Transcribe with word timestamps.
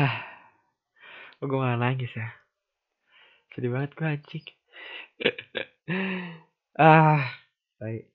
Hah. 0.00 0.16
Gue 1.44 1.60
malah 1.60 1.76
nangis 1.76 2.08
ya. 2.16 2.32
Sedih 3.52 3.68
banget 3.68 3.92
gue 3.92 4.06
anjing. 4.08 4.46
ah, 6.80 7.28
baik. 7.76 8.08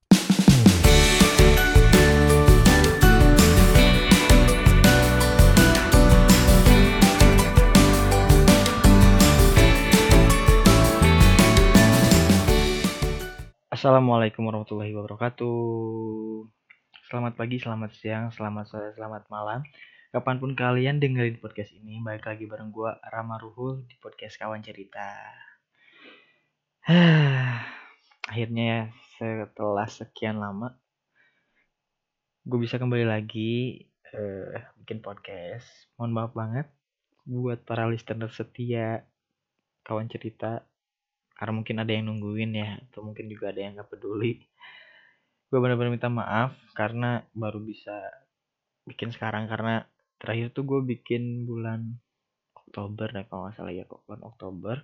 Assalamualaikum 13.70 14.42
warahmatullahi 14.50 14.90
wabarakatuh. 14.98 16.50
Selamat 17.06 17.38
pagi, 17.38 17.62
selamat 17.62 17.94
siang, 17.94 18.34
selamat 18.34 18.74
sore, 18.74 18.90
selamat 18.98 19.30
malam. 19.30 19.62
Kapan 20.16 20.40
pun 20.40 20.56
kalian 20.56 21.04
dengerin 21.04 21.44
podcast 21.44 21.76
ini, 21.76 22.00
balik 22.00 22.24
lagi 22.24 22.48
bareng 22.48 22.72
gue 22.72 22.88
Rama 22.88 23.36
Ruhul 23.36 23.84
di 23.84 24.00
podcast 24.00 24.40
Kawan 24.40 24.64
Cerita. 24.64 25.12
Akhirnya 28.32 28.64
ya, 28.64 28.82
setelah 29.20 29.84
sekian 29.92 30.40
lama, 30.40 30.72
gue 32.48 32.60
bisa 32.64 32.80
kembali 32.80 33.04
lagi 33.04 33.84
uh, 34.16 34.56
bikin 34.80 35.04
podcast. 35.04 35.68
Mohon 36.00 36.12
maaf 36.16 36.32
banget 36.32 36.68
buat 37.28 37.68
para 37.68 37.84
listener 37.84 38.32
setia 38.32 39.04
Kawan 39.84 40.08
Cerita 40.08 40.64
karena 41.36 41.60
mungkin 41.60 41.84
ada 41.84 41.92
yang 41.92 42.08
nungguin 42.08 42.56
ya 42.56 42.80
atau 42.88 43.04
mungkin 43.04 43.28
juga 43.28 43.52
ada 43.52 43.60
yang 43.60 43.76
nggak 43.76 43.92
peduli 43.92 44.40
gue 45.52 45.60
benar-benar 45.60 45.92
minta 45.92 46.08
maaf 46.08 46.56
karena 46.72 47.28
baru 47.36 47.60
bisa 47.60 47.92
bikin 48.88 49.12
sekarang 49.12 49.52
karena 49.52 49.84
terakhir 50.20 50.56
tuh 50.56 50.64
gue 50.64 50.82
bikin 50.96 51.46
bulan 51.46 52.00
Oktober 52.56 53.08
ya 53.12 53.24
kalau 53.28 53.48
nggak 53.48 53.56
salah 53.56 53.74
ya 53.74 53.86
bulan 53.88 54.22
Oktober. 54.26 54.76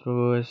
Terus 0.00 0.50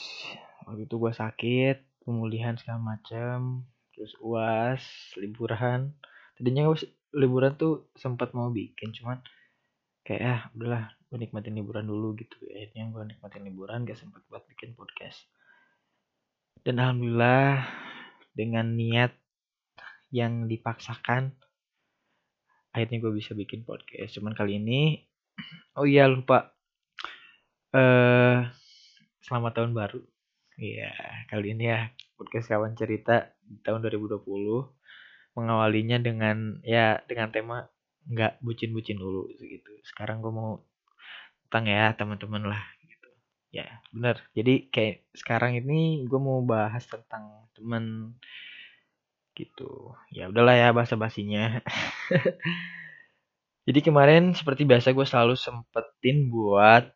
waktu 0.66 0.88
itu 0.88 0.96
gue 0.98 1.14
sakit 1.14 1.78
pemulihan 2.04 2.56
segala 2.56 2.96
macam 2.96 3.68
terus 3.94 4.16
uas 4.20 4.84
liburan. 5.20 5.94
Tadinya 6.40 6.74
liburan 7.14 7.54
tuh 7.56 7.94
sempat 7.94 8.34
mau 8.34 8.50
bikin 8.50 8.90
cuman 8.92 9.22
kayak 10.04 10.22
ah 10.24 10.42
udahlah 10.58 10.92
gue 11.08 11.18
nikmatin 11.22 11.54
liburan 11.54 11.86
dulu 11.86 12.18
gitu. 12.18 12.36
Akhirnya 12.50 12.90
gue 12.90 13.04
nikmatin 13.14 13.44
liburan 13.46 13.86
gak 13.86 14.02
sempat 14.02 14.26
buat 14.28 14.44
bikin 14.50 14.74
podcast. 14.74 15.30
Dan 16.64 16.82
alhamdulillah 16.82 17.68
dengan 18.34 18.74
niat 18.74 19.14
yang 20.10 20.50
dipaksakan 20.50 21.38
akhirnya 22.74 22.98
gue 23.00 23.14
bisa 23.14 23.38
bikin 23.38 23.62
podcast. 23.64 24.18
Cuman 24.18 24.34
kali 24.34 24.58
ini 24.58 24.98
oh 25.80 25.86
iya 25.86 26.10
lupa. 26.10 26.52
Eh 27.74 27.80
uh, 27.80 28.38
selamat 29.22 29.62
tahun 29.62 29.72
baru. 29.78 30.02
Iya, 30.58 30.94
kali 31.34 31.58
ini 31.58 31.70
ya 31.70 31.90
podcast 32.18 32.50
kawan 32.50 32.78
cerita 32.78 33.34
di 33.42 33.58
tahun 33.66 33.82
2020 33.90 34.22
mengawalinya 35.34 35.98
dengan 35.98 36.62
ya 36.62 37.02
dengan 37.10 37.34
tema 37.34 37.66
nggak 38.10 38.42
bucin-bucin 38.42 38.98
dulu 39.02 39.30
gitu. 39.42 39.72
Sekarang 39.86 40.22
gue 40.22 40.30
mau 40.30 40.62
tentang 41.50 41.66
ya 41.70 41.94
teman-teman 41.98 42.54
lah 42.54 42.62
gitu. 42.86 43.10
Ya 43.50 43.82
bener 43.90 44.22
jadi 44.38 44.70
kayak 44.70 45.10
sekarang 45.18 45.58
ini 45.58 46.06
gue 46.06 46.20
mau 46.22 46.42
bahas 46.46 46.86
tentang 46.86 47.50
teman 47.58 48.14
gitu. 49.34 49.98
Ya 50.14 50.30
udahlah 50.30 50.56
ya 50.56 50.70
bahasa 50.72 50.94
basinya 50.94 51.62
jadi 53.68 53.80
kemarin 53.80 54.36
seperti 54.38 54.68
biasa 54.68 54.92
gue 54.92 55.06
selalu 55.08 55.36
sempetin 55.40 56.30
buat 56.30 56.90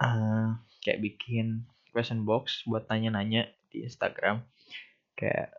uh, 0.00 0.48
kayak 0.82 1.00
bikin 1.00 1.68
question 1.94 2.26
box 2.26 2.66
buat 2.66 2.88
nanya-nanya 2.90 3.52
di 3.70 3.86
Instagram. 3.86 4.42
Kayak 5.14 5.54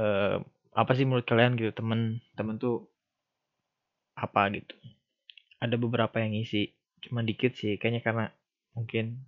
uh, 0.00 0.42
apa 0.74 0.92
sih 0.94 1.06
menurut 1.06 1.26
kalian 1.26 1.54
gitu 1.58 1.70
temen 1.76 2.24
temen 2.34 2.58
tuh 2.58 2.88
apa 4.16 4.50
gitu. 4.54 4.74
Ada 5.60 5.76
beberapa 5.76 6.18
yang 6.18 6.34
ngisi 6.34 6.72
cuma 7.04 7.20
dikit 7.20 7.54
sih. 7.54 7.76
Kayaknya 7.76 8.02
karena 8.02 8.24
mungkin 8.72 9.22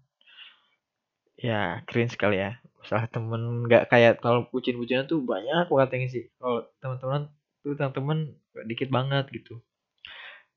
ya 1.36 1.82
keren 1.84 2.08
sekali 2.08 2.38
ya 2.38 2.62
masalah 2.82 3.06
temen 3.06 3.42
nggak 3.70 3.86
kayak 3.86 4.18
kalau 4.18 4.50
bucin-bucinan 4.50 5.06
tuh 5.06 5.22
banyak 5.22 5.70
banget 5.70 5.88
yang 5.94 6.02
sih 6.10 6.24
kalau 6.42 6.66
teman-teman 6.82 7.22
tuh 7.62 7.72
tentang 7.78 7.94
temen 7.94 8.18
dikit 8.66 8.90
banget 8.90 9.24
gitu. 9.30 9.62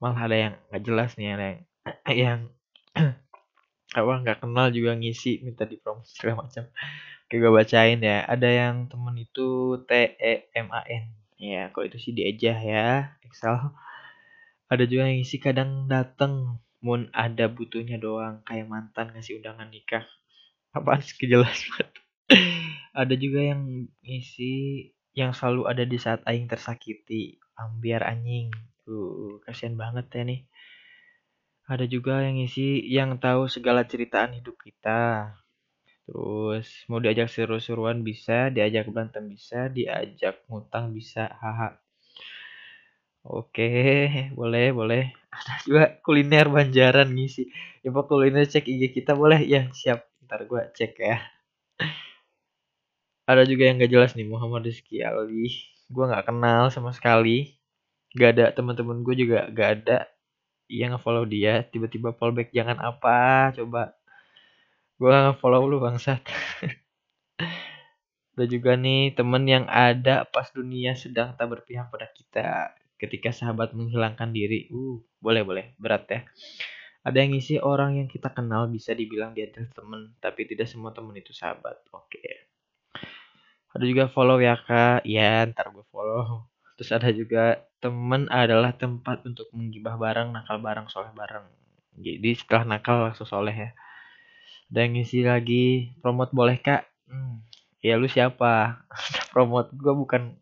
Malah 0.02 0.22
ada 0.25 0.35
yang 0.35 0.53
nggak 0.74 0.84
jelas 0.84 1.09
nih 1.22 1.30
ada 1.38 1.46
yang 1.46 1.62
yang 2.25 2.40
apa 4.00 4.12
nggak 4.25 4.38
kenal 4.41 4.68
juga 4.74 4.91
ngisi 4.97 5.46
minta 5.46 5.64
di 5.69 5.78
promosi 5.78 6.18
segala 6.18 6.50
macam. 6.50 6.66
Kayak 7.30 7.40
gue 7.41 7.52
bacain 7.53 8.00
ya 8.02 8.19
ada 8.25 8.50
yang 8.50 8.75
temen 8.90 9.16
itu 9.22 9.80
T 9.85 9.91
E 10.18 10.50
M 10.58 10.68
A 10.74 10.81
N. 10.90 11.06
Ya 11.38 11.69
kok 11.69 11.85
itu 11.85 11.97
sih 12.02 12.12
diejah 12.18 12.58
ya 12.58 12.88
Excel. 13.22 13.53
Ada 14.66 14.90
juga 14.90 15.06
yang 15.06 15.22
ngisi 15.22 15.38
kadang 15.38 15.85
dateng 15.85 16.58
Mun 16.85 17.09
ada 17.18 17.50
butuhnya 17.50 17.97
doang 17.97 18.46
kayak 18.46 18.69
mantan 18.69 19.09
ngasih 19.09 19.41
undangan 19.41 19.74
nikah. 19.74 20.06
Apa 20.69 21.02
sih 21.02 21.18
kejelas 21.18 21.66
banget. 21.74 22.04
Ada 23.02 23.16
juga 23.19 23.41
yang 23.44 23.91
ngisi 24.02 24.53
yang 25.16 25.31
selalu 25.31 25.68
ada 25.72 25.84
di 25.88 25.97
saat 26.00 26.22
aing 26.28 26.47
tersakiti. 26.50 27.40
Ambiar 27.56 28.03
anjing. 28.03 28.52
Tuh, 28.84 29.40
kasihan 29.47 29.75
banget 29.80 30.06
ya 30.12 30.24
nih. 30.28 30.41
Ada 31.66 31.90
juga 31.90 32.22
yang 32.22 32.38
ngisi 32.38 32.85
yang 32.85 33.18
tahu 33.18 33.50
segala 33.50 33.88
ceritaan 33.88 34.38
hidup 34.38 34.59
kita. 34.62 35.34
Terus 36.06 36.85
mau 36.85 37.02
diajak 37.02 37.34
seru-seruan 37.34 38.06
bisa, 38.06 38.53
diajak 38.53 38.85
berantem 38.94 39.25
bisa, 39.25 39.66
diajak 39.74 40.46
ngutang 40.46 40.94
bisa, 40.94 41.25
haha. 41.41 41.81
Oke, 43.25 43.74
boleh, 44.38 44.69
boleh. 44.69 45.09
Ada 45.34 45.53
juga 45.66 45.84
kuliner 46.06 46.46
Banjaran 46.46 47.09
ngisi. 47.09 47.50
Info 47.81 48.06
kuliner 48.06 48.46
cek 48.46 48.69
IG 48.69 48.94
kita 48.94 49.18
boleh? 49.18 49.41
Ya, 49.50 49.66
siap. 49.74 50.06
Ntar 50.30 50.46
gue 50.46 50.62
cek 50.78 50.94
ya. 51.02 51.18
Ada 53.25 53.41
juga 53.50 53.66
yang 53.66 53.81
gak 53.81 53.90
jelas 53.90 54.13
nih, 54.13 54.30
Muhammad 54.30 54.69
Rizky 54.69 55.02
Ali. 55.02 55.50
Gue 55.90 56.06
gak 56.06 56.30
kenal 56.30 56.69
sama 56.69 56.94
sekali. 56.94 57.58
Gak 58.13 58.38
ada 58.38 58.46
teman-teman 58.53 59.02
gue 59.02 59.18
juga 59.18 59.50
gak 59.50 59.69
ada 59.81 59.97
yang 60.69 60.94
nge-follow 60.94 61.25
dia. 61.25 61.66
Tiba-tiba 61.66 62.14
fallback 62.14 62.53
jangan 62.53 62.78
apa, 62.78 63.50
coba. 63.58 63.97
Gue 65.02 65.09
gak 65.09 65.34
nge-follow 65.34 65.66
lu 65.66 65.81
bangsat. 65.81 66.22
ada 68.35 68.46
juga 68.46 68.78
nih 68.78 69.18
temen 69.18 69.44
yang 69.50 69.66
ada 69.66 70.30
pas 70.30 70.46
dunia 70.53 70.94
sedang 70.94 71.34
tak 71.34 71.50
berpihak 71.50 71.88
pada 71.88 72.12
kita 72.12 72.75
ketika 73.02 73.34
sahabat 73.34 73.74
menghilangkan 73.74 74.30
diri. 74.30 74.69
Uh, 74.69 75.02
boleh 75.18 75.41
boleh, 75.41 75.66
berat 75.81 76.06
ya. 76.14 76.22
Ada 77.02 77.25
yang 77.25 77.34
ngisi 77.34 77.58
orang 77.58 77.97
yang 77.97 78.06
kita 78.06 78.30
kenal 78.30 78.69
bisa 78.69 78.94
dibilang 78.94 79.34
dia 79.34 79.50
adalah 79.50 79.74
temen, 79.74 80.02
tapi 80.22 80.46
tidak 80.46 80.69
semua 80.69 80.94
temen 80.94 81.18
itu 81.18 81.34
sahabat. 81.34 81.81
Oke. 81.90 82.22
Okay. 82.22 82.54
Ada 83.75 83.84
juga 83.84 84.08
follow 84.08 84.40
ya 84.40 84.56
kak, 84.56 85.03
ya 85.03 85.44
ntar 85.52 85.75
gue 85.75 85.84
follow. 85.91 86.47
Terus 86.80 86.91
ada 86.96 87.09
juga 87.12 87.59
temen 87.84 88.31
adalah 88.31 88.72
tempat 88.72 89.28
untuk 89.28 89.52
menggibah 89.52 90.00
bareng, 90.00 90.31
nakal 90.31 90.63
bareng, 90.63 90.88
soleh 90.88 91.12
bareng. 91.12 91.44
Jadi 92.00 92.30
setelah 92.40 92.64
nakal 92.64 93.12
langsung 93.12 93.28
soleh 93.28 93.52
ya. 93.52 93.69
Yang 94.72 94.90
ngisi 94.96 95.19
lagi, 95.28 95.66
promote 96.00 96.31
boleh 96.31 96.56
kak? 96.59 96.88
Hmm, 97.12 97.44
ya 97.84 98.00
lu 98.00 98.08
siapa? 98.08 98.80
promote 99.35 99.75
gue 99.75 99.91
bukan 99.91 100.40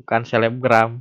bukan 0.00 0.26
selebgram 0.26 1.00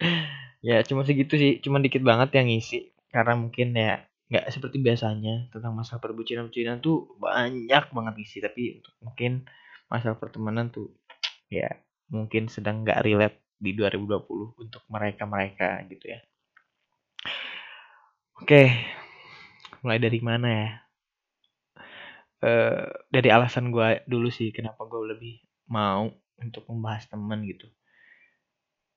ya 0.66 0.80
cuma 0.84 1.04
segitu 1.04 1.36
sih 1.36 1.60
cuma 1.60 1.80
dikit 1.80 2.00
banget 2.00 2.40
yang 2.40 2.48
ngisi 2.48 2.92
karena 3.12 3.36
mungkin 3.36 3.76
ya 3.76 4.04
nggak 4.26 4.50
seperti 4.50 4.82
biasanya 4.82 5.52
tentang 5.54 5.76
masalah 5.76 6.02
perbucinan-perbucinan 6.02 6.82
tuh 6.82 7.14
banyak 7.20 7.84
banget 7.94 8.14
ngisi 8.18 8.38
tapi 8.42 8.82
untuk 8.82 8.94
mungkin 8.98 9.46
masalah 9.86 10.18
pertemanan 10.18 10.70
tuh 10.70 10.90
ya 11.46 11.70
mungkin 12.10 12.50
sedang 12.50 12.82
nggak 12.82 13.02
relate 13.02 13.38
di 13.56 13.72
2020 13.72 14.60
untuk 14.60 14.82
mereka-mereka 14.92 15.82
gitu 15.88 16.12
ya. 16.12 16.20
Oke, 18.36 18.68
mulai 19.80 19.96
dari 19.96 20.20
mana 20.20 20.48
ya? 20.48 20.70
Uh, 22.36 22.84
dari 23.08 23.32
alasan 23.32 23.72
gue 23.72 24.04
dulu 24.04 24.28
sih 24.28 24.52
kenapa 24.52 24.84
gue 24.84 25.16
lebih 25.16 25.40
mau 25.72 26.12
untuk 26.36 26.68
membahas 26.68 27.08
teman 27.08 27.48
gitu. 27.48 27.64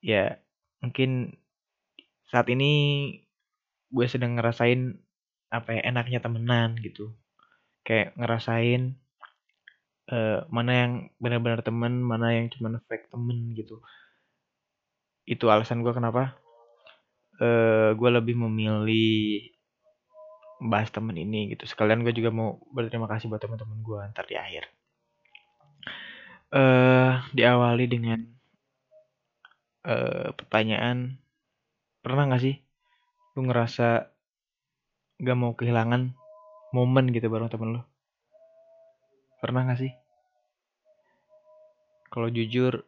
Ya 0.04 0.44
mungkin 0.84 1.40
saat 2.28 2.52
ini 2.52 2.72
gue 3.90 4.06
sedang 4.06 4.38
ngerasain 4.38 5.00
apa 5.50 5.82
ya 5.82 5.82
enaknya 5.90 6.22
temenan 6.22 6.78
gitu 6.78 7.18
kayak 7.82 8.14
ngerasain 8.20 9.02
uh, 10.10 10.46
mana 10.50 10.72
yang 10.74 10.92
benar-benar 11.22 11.62
temen 11.62 12.02
mana 12.02 12.34
yang 12.36 12.50
cuma 12.54 12.74
fake 12.90 13.10
temen 13.10 13.54
gitu. 13.56 13.82
Itu 15.30 15.48
alasan 15.54 15.86
gue 15.86 15.94
kenapa 15.94 16.36
uh, 17.40 17.96
gue 17.96 18.10
lebih 18.10 18.36
memilih 18.36 19.50
bahas 20.60 20.92
temen 20.92 21.16
ini 21.16 21.56
gitu. 21.56 21.64
Sekalian 21.70 22.04
gue 22.04 22.12
juga 22.12 22.30
mau 22.34 22.60
berterima 22.74 23.08
kasih 23.08 23.32
buat 23.32 23.40
teman-teman 23.40 23.80
gue 23.80 24.00
ntar 24.12 24.26
di 24.28 24.36
akhir. 24.36 24.68
Uh, 26.50 27.22
diawali 27.38 27.86
dengan 27.86 28.26
uh, 29.86 30.34
pertanyaan 30.34 31.22
pernah 32.02 32.26
gak 32.26 32.42
sih 32.42 32.58
lu 33.38 33.46
ngerasa 33.46 34.10
gak 35.22 35.38
mau 35.38 35.54
kehilangan 35.54 36.18
momen 36.74 37.14
gitu 37.14 37.30
bareng 37.30 37.54
temen 37.54 37.70
lu 37.78 37.82
pernah 39.40 39.64
gak 39.68 39.80
sih? 39.80 39.94
Kalau 42.12 42.28
jujur 42.28 42.84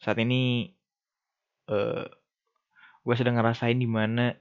saat 0.00 0.18
ini 0.18 0.72
uh, 1.68 2.08
gue 3.02 3.14
sedang 3.14 3.38
ngerasain 3.38 3.76
di 3.76 3.86
mana 3.86 4.34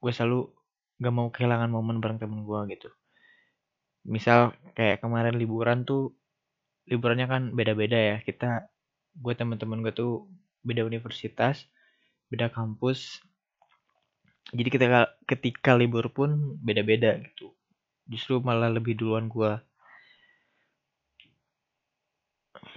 gue 0.00 0.12
selalu 0.12 0.50
gak 0.98 1.14
mau 1.14 1.28
kehilangan 1.30 1.70
momen 1.70 2.00
bareng 2.00 2.18
temen 2.18 2.42
gue 2.42 2.60
gitu. 2.74 2.88
Misal 4.08 4.56
kayak 4.74 5.04
kemarin 5.04 5.38
liburan 5.38 5.84
tuh 5.86 6.16
liburannya 6.88 7.26
kan 7.28 7.42
beda-beda 7.54 7.98
ya. 7.98 8.16
Kita 8.24 8.66
gue 9.12 9.34
teman-teman 9.36 9.84
gue 9.84 9.94
tuh 9.94 10.26
beda 10.64 10.82
universitas 10.88 11.68
beda 12.32 12.48
kampus. 12.48 13.20
Jadi 14.56 14.68
ketika 14.72 15.12
ketika 15.28 15.72
libur 15.76 16.08
pun 16.08 16.56
beda-beda 16.64 17.20
gitu. 17.20 17.52
Justru 18.08 18.40
malah 18.40 18.72
lebih 18.72 18.96
duluan 18.98 19.28
gue 19.28 19.60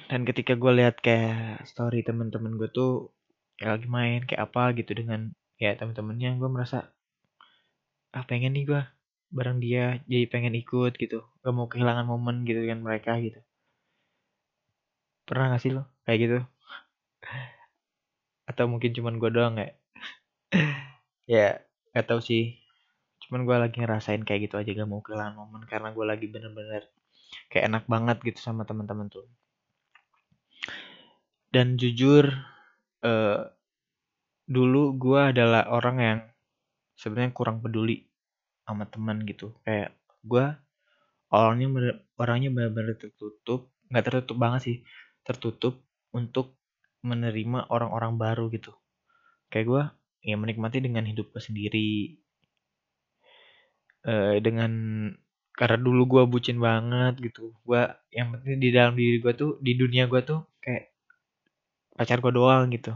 dan 0.09 0.21
ketika 0.29 0.53
gue 0.53 0.71
lihat 0.79 1.01
kayak 1.01 1.65
story 1.65 2.05
temen-temen 2.05 2.53
gue 2.61 2.69
tuh 2.69 3.15
kayak 3.57 3.71
lagi 3.81 3.87
main 3.89 4.21
kayak 4.27 4.51
apa 4.51 4.63
gitu 4.77 4.91
dengan 4.93 5.33
ya 5.57 5.73
temen-temennya 5.79 6.37
gue 6.37 6.49
merasa 6.51 6.77
ah 8.15 8.23
pengen 8.29 8.55
nih 8.55 8.63
gue 8.69 8.81
bareng 9.35 9.59
dia 9.59 9.99
jadi 10.07 10.25
pengen 10.31 10.55
ikut 10.55 10.95
gitu. 10.95 11.19
Gak 11.43 11.53
mau 11.55 11.67
kehilangan 11.67 12.07
momen 12.07 12.47
gitu 12.47 12.63
dengan 12.63 12.85
mereka 12.85 13.17
gitu. 13.19 13.39
Pernah 15.27 15.57
gak 15.57 15.61
sih 15.63 15.71
lo 15.75 15.83
kayak 16.05 16.19
gitu? 16.21 16.39
Atau 18.49 18.65
mungkin 18.71 18.91
cuman 18.95 19.17
gue 19.17 19.29
doang 19.33 19.55
ya 19.57 19.69
ya 21.35 21.47
gak 21.91 22.05
tau 22.07 22.21
sih. 22.21 22.61
Cuman 23.27 23.43
gue 23.43 23.55
lagi 23.57 23.77
ngerasain 23.81 24.21
kayak 24.23 24.47
gitu 24.47 24.55
aja 24.61 24.69
gak 24.71 24.89
mau 24.89 25.01
kehilangan 25.01 25.35
momen 25.35 25.63
karena 25.65 25.89
gue 25.91 26.05
lagi 26.05 26.25
bener-bener 26.29 26.87
kayak 27.51 27.67
enak 27.67 27.83
banget 27.89 28.17
gitu 28.23 28.39
sama 28.39 28.63
teman-teman 28.63 29.09
tuh 29.11 29.25
dan 31.55 31.79
jujur 31.79 32.27
uh, 33.07 33.47
dulu 34.43 34.99
gue 34.99 35.21
adalah 35.31 35.71
orang 35.71 35.97
yang 36.03 36.19
sebenarnya 36.99 37.31
kurang 37.31 37.63
peduli 37.63 38.11
sama 38.67 38.83
teman 38.91 39.23
gitu. 39.23 39.55
Kayak 39.63 39.95
gue 40.27 40.51
orangnya 41.31 41.95
orangnya 42.19 42.51
benar-benar 42.51 42.99
tertutup 42.99 43.71
nggak 43.87 44.03
tertutup 44.03 44.35
banget 44.35 44.61
sih 44.67 44.77
tertutup 45.23 45.79
untuk 46.11 46.59
menerima 47.07 47.71
orang-orang 47.71 48.19
baru 48.19 48.51
gitu. 48.51 48.75
Kayak 49.47 49.65
gue 49.71 49.83
ya 50.27 50.35
menikmati 50.35 50.83
dengan 50.83 51.07
hidup 51.07 51.31
gue 51.31 51.39
sendiri. 51.39 52.19
Uh, 54.05 54.37
dengan 54.43 54.71
karena 55.55 55.79
dulu 55.79 56.03
gue 56.19 56.23
bucin 56.27 56.59
banget 56.59 57.15
gitu. 57.31 57.55
Gue 57.63 57.87
yang 58.11 58.35
penting 58.35 58.59
di 58.59 58.69
dalam 58.75 58.99
diri 58.99 59.23
gue 59.23 59.33
tuh 59.39 59.55
di 59.63 59.79
dunia 59.79 60.11
gue 60.11 60.19
tuh 60.19 60.43
kayak 60.59 60.94
pacar 61.95 62.19
gue 62.19 62.33
doang 62.35 62.67
gitu. 62.69 62.91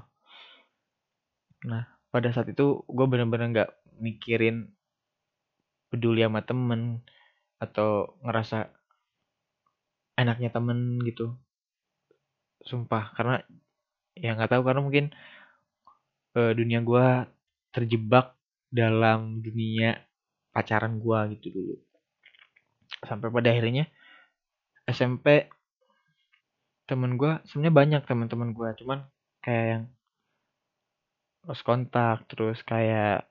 Nah 1.65 1.87
pada 2.11 2.29
saat 2.35 2.51
itu 2.51 2.83
gue 2.83 3.05
bener-bener 3.07 3.47
nggak 3.55 3.71
mikirin 4.03 4.69
peduli 5.89 6.21
sama 6.21 6.43
temen 6.45 7.01
atau 7.59 8.19
ngerasa 8.21 8.69
enaknya 10.19 10.51
temen 10.51 10.99
gitu. 11.07 11.33
Sumpah 12.67 13.15
karena 13.15 13.39
ya 14.19 14.35
nggak 14.35 14.51
tahu 14.51 14.61
karena 14.67 14.81
mungkin 14.83 15.05
uh, 16.35 16.51
dunia 16.51 16.83
gue 16.83 17.07
terjebak 17.71 18.35
dalam 18.69 19.39
dunia 19.39 19.97
pacaran 20.51 20.99
gue 20.99 21.19
gitu 21.39 21.47
dulu. 21.55 21.75
Sampai 23.07 23.31
pada 23.31 23.49
akhirnya 23.55 23.87
SMP 24.89 25.47
temen 26.89 27.11
gue 27.21 27.31
sebenarnya 27.47 27.75
banyak 27.81 28.01
teman-teman 28.09 28.49
gue 28.57 28.69
cuman 28.81 28.99
kayak 29.45 29.65
yang 29.73 29.83
lost 31.47 31.63
kontak 31.67 32.17
terus 32.29 32.59
kayak 32.71 33.29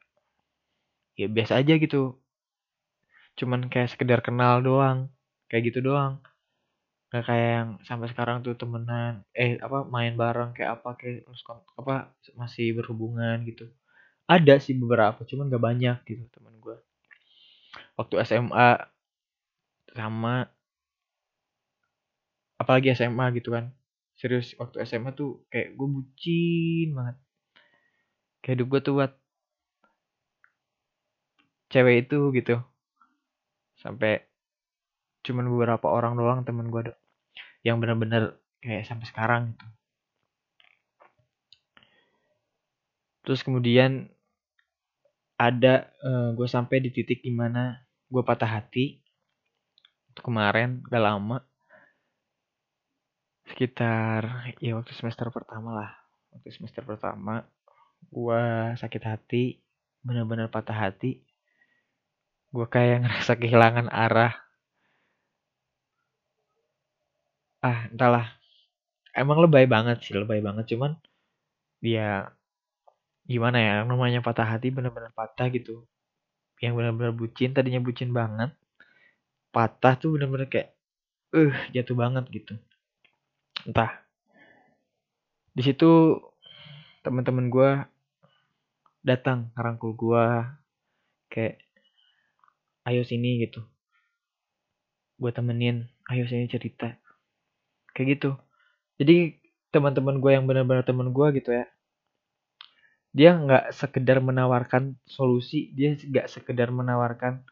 ya 1.21 1.27
biasa 1.37 1.53
aja 1.61 1.75
gitu. 1.85 2.23
Cuman 3.39 3.61
kayak 3.73 3.91
sekedar 3.93 4.21
kenal 4.27 4.55
doang 4.69 4.99
kayak 5.51 5.63
gitu 5.73 5.79
doang. 5.89 6.23
Gak 7.13 7.25
kayak 7.29 7.51
yang 7.57 7.71
sampai 7.89 8.09
sekarang 8.13 8.37
tuh 8.45 8.55
temenan 8.61 9.25
eh 9.33 9.57
apa 9.67 9.79
main 9.95 10.15
bareng 10.23 10.51
kayak 10.57 10.71
apa 10.81 10.91
kayak 11.01 11.25
terus 11.27 11.43
apa 11.81 11.95
masih 12.41 12.67
berhubungan 12.79 13.37
gitu. 13.49 13.65
Ada 14.29 14.55
sih 14.65 14.75
beberapa 14.83 15.21
cuman 15.25 15.49
gak 15.53 15.65
banyak 15.69 15.99
gitu 16.09 16.25
temen 16.35 16.55
gue 16.65 16.77
waktu 17.99 18.15
SMA 18.23 18.71
sama 19.91 20.47
apalagi 22.69 22.93
SMA 22.93 23.33
gitu 23.41 23.57
kan. 23.57 23.73
Serius 24.13 24.53
waktu 24.61 24.85
SMA 24.85 25.17
tuh 25.17 25.49
kayak 25.49 25.73
gue 25.73 25.89
bucin 25.89 26.93
banget. 26.93 27.17
Kayak 28.45 28.55
hidup 28.61 28.67
gue 28.69 28.81
tuh 28.85 28.93
buat 29.01 29.13
cewek 31.73 31.97
itu 32.05 32.21
gitu. 32.37 32.61
Sampai 33.81 34.21
cuman 35.25 35.49
beberapa 35.49 35.89
orang 35.89 36.13
doang 36.21 36.45
temen 36.45 36.69
gue 36.69 36.93
yang 37.65 37.81
bener-bener 37.81 38.37
kayak 38.61 38.85
sampai 38.85 39.09
sekarang 39.09 39.57
gitu. 39.57 39.67
Terus 43.25 43.41
kemudian 43.41 44.13
ada 45.41 45.89
uh, 46.05 46.37
gue 46.37 46.45
sampai 46.45 46.85
di 46.85 46.93
titik 46.93 47.25
di 47.25 47.33
mana 47.33 47.81
gue 48.13 48.21
patah 48.21 48.61
hati. 48.61 49.01
Kemarin 50.21 50.85
gak 50.85 51.01
lama 51.01 51.48
sekitar 53.51 54.53
ya 54.61 54.77
waktu 54.79 54.93
semester 54.95 55.33
pertama 55.33 55.71
lah. 55.75 55.91
Waktu 56.33 56.49
semester 56.55 56.85
pertama 56.85 57.45
gue 58.13 58.43
sakit 58.79 59.03
hati 59.03 59.59
bener-bener 60.05 60.49
patah 60.53 60.77
hati. 60.77 61.25
Gue 62.55 62.67
kayak 62.69 62.97
ngerasa 63.05 63.33
kehilangan 63.41 63.89
arah. 63.91 64.33
Ah 67.65 67.91
entahlah 67.91 68.39
emang 69.17 69.43
lebay 69.43 69.67
banget 69.67 70.05
sih 70.05 70.15
lebay 70.15 70.41
banget. 70.45 70.65
Cuman 70.77 70.95
dia 71.83 72.31
gimana 73.29 73.59
ya 73.61 73.73
namanya 73.85 74.25
patah 74.25 74.47
hati 74.47 74.69
bener-bener 74.71 75.13
patah 75.17 75.49
gitu. 75.51 75.85
Yang 76.63 76.75
bener-bener 76.79 77.13
bucin 77.17 77.51
tadinya 77.57 77.81
bucin 77.83 78.11
banget. 78.15 78.53
Patah 79.51 79.95
tuh 79.97 80.17
bener-bener 80.17 80.47
kayak 80.47 80.77
eh 81.29 81.53
uh, 81.53 81.55
jatuh 81.77 81.93
banget 81.93 82.25
gitu 82.33 82.57
entah. 83.67 84.05
Di 85.57 85.63
situ 85.65 86.21
teman-teman 87.03 87.51
gue 87.51 87.71
datang 89.03 89.51
ngerangkul 89.57 89.97
gue 89.97 90.25
kayak 91.33 91.59
ayo 92.87 93.03
sini 93.03 93.43
gitu. 93.43 93.65
Gue 95.19 95.33
temenin 95.35 95.89
ayo 96.13 96.29
sini 96.31 96.47
cerita. 96.47 96.95
Kayak 97.97 98.07
gitu. 98.15 98.31
Jadi 99.03 99.35
teman-teman 99.75 100.23
gue 100.23 100.31
yang 100.37 100.47
benar-benar 100.47 100.87
teman 100.87 101.11
gue 101.11 101.27
gitu 101.41 101.51
ya 101.55 101.67
dia 103.19 103.35
nggak 103.35 103.73
sekedar 103.73 104.21
menawarkan 104.21 104.95
solusi 105.09 105.73
dia 105.73 105.97
nggak 105.97 106.29
sekedar 106.29 106.69
menawarkan 106.69 107.43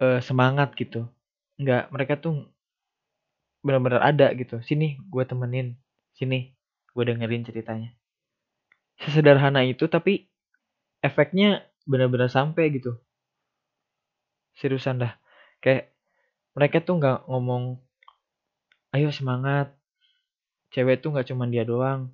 uh, 0.00 0.20
semangat 0.24 0.72
gitu. 0.74 1.06
Nggak 1.60 1.92
mereka 1.92 2.14
tuh 2.18 2.48
benar-benar 3.64 4.04
ada 4.04 4.28
gitu. 4.36 4.60
Sini 4.60 5.00
gue 5.08 5.24
temenin. 5.24 5.74
Sini 6.12 6.52
gue 6.92 7.04
dengerin 7.08 7.48
ceritanya. 7.48 7.90
Sesederhana 9.00 9.64
itu 9.64 9.88
tapi 9.88 10.28
efeknya 11.00 11.64
benar-benar 11.88 12.28
sampai 12.28 12.68
gitu. 12.76 13.00
Seriusan 14.60 15.00
dah. 15.00 15.16
Kayak 15.64 15.90
mereka 16.54 16.84
tuh 16.84 17.00
nggak 17.00 17.26
ngomong 17.26 17.80
ayo 18.94 19.08
semangat. 19.10 19.72
Cewek 20.70 21.00
tuh 21.00 21.16
nggak 21.16 21.32
cuma 21.32 21.48
dia 21.48 21.64
doang. 21.64 22.12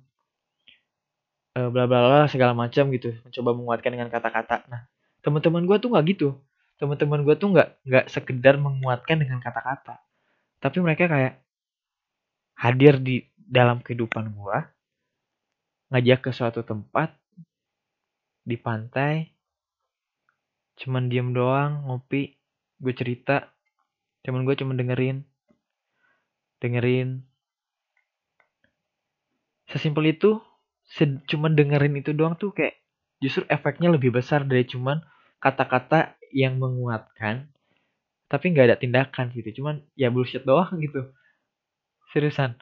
Uh, 1.51 1.67
bla 1.67 1.83
bla 1.83 1.99
bla 1.99 2.31
segala 2.31 2.55
macam 2.55 2.87
gitu. 2.95 3.11
Mencoba 3.27 3.51
menguatkan 3.51 3.91
dengan 3.91 4.07
kata-kata. 4.07 4.65
Nah 4.71 4.87
teman-teman 5.21 5.67
gue 5.67 5.77
tuh 5.77 5.91
nggak 5.91 6.05
gitu. 6.15 6.39
Teman-teman 6.79 7.21
gue 7.21 7.35
tuh 7.37 7.53
nggak 7.53 7.69
nggak 7.85 8.05
sekedar 8.09 8.57
menguatkan 8.57 9.21
dengan 9.21 9.37
kata-kata. 9.43 10.01
Tapi 10.61 10.77
mereka 10.81 11.05
kayak 11.05 11.40
hadir 12.61 13.01
di 13.01 13.25
dalam 13.35 13.81
kehidupan 13.81 14.37
gue 14.37 14.57
ngajak 15.91 16.29
ke 16.29 16.31
suatu 16.31 16.61
tempat 16.61 17.17
di 18.45 18.55
pantai 18.55 19.33
cuman 20.77 21.09
diem 21.09 21.33
doang 21.33 21.89
ngopi 21.89 22.37
gue 22.77 22.93
cerita 22.93 23.49
cuman 24.21 24.45
gue 24.45 24.55
cuman 24.61 24.77
dengerin 24.77 25.17
dengerin. 26.61 27.25
Sesimpel 29.73 30.13
itu 30.13 30.37
cuman 31.01 31.57
dengerin 31.57 31.97
itu 31.97 32.13
doang 32.13 32.37
tuh 32.37 32.53
kayak 32.53 32.77
justru 33.17 33.47
efeknya 33.49 33.89
lebih 33.89 34.13
besar 34.13 34.45
dari 34.45 34.67
cuman 34.67 35.01
kata-kata 35.41 36.19
yang 36.35 36.59
menguatkan 36.59 37.49
tapi 38.27 38.51
nggak 38.51 38.67
ada 38.71 38.77
tindakan 38.79 39.31
gitu 39.31 39.63
cuman 39.63 39.79
ya 39.95 40.11
bullshit 40.11 40.43
doang 40.43 40.67
gitu 40.83 41.15
seriusan? 42.11 42.59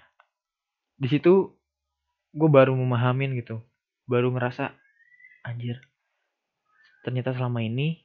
Di 0.95 1.07
situ 1.09 1.53
gue 2.33 2.49
baru 2.49 2.73
memahamin 2.77 3.35
gitu. 3.37 3.61
Baru 4.05 4.33
ngerasa 4.33 4.73
anjir 5.45 5.79
ternyata 6.99 7.31
selama 7.31 7.63
ini 7.63 8.03